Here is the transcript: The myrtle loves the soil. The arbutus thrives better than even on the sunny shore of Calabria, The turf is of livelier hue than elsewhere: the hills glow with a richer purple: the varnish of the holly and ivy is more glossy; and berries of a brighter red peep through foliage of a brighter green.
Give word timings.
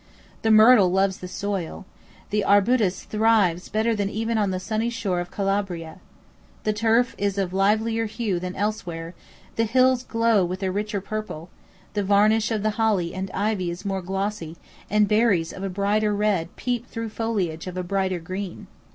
The 0.41 0.49
myrtle 0.49 0.91
loves 0.91 1.17
the 1.19 1.27
soil. 1.27 1.85
The 2.31 2.43
arbutus 2.43 3.03
thrives 3.03 3.69
better 3.69 3.95
than 3.95 4.09
even 4.09 4.35
on 4.39 4.49
the 4.49 4.59
sunny 4.59 4.89
shore 4.89 5.19
of 5.19 5.29
Calabria, 5.29 5.99
The 6.63 6.73
turf 6.73 7.13
is 7.19 7.37
of 7.37 7.53
livelier 7.53 8.07
hue 8.07 8.39
than 8.39 8.55
elsewhere: 8.55 9.13
the 9.57 9.65
hills 9.65 10.01
glow 10.03 10.43
with 10.43 10.63
a 10.63 10.71
richer 10.71 11.01
purple: 11.01 11.51
the 11.93 12.01
varnish 12.01 12.49
of 12.49 12.63
the 12.63 12.71
holly 12.81 13.13
and 13.13 13.29
ivy 13.31 13.69
is 13.69 13.85
more 13.85 14.01
glossy; 14.01 14.57
and 14.89 15.07
berries 15.07 15.53
of 15.53 15.61
a 15.61 15.69
brighter 15.69 16.15
red 16.15 16.55
peep 16.55 16.87
through 16.87 17.09
foliage 17.09 17.67
of 17.67 17.77
a 17.77 17.83
brighter 17.83 18.17
green. 18.19 18.65